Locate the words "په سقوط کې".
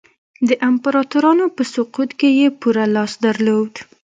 1.55-2.29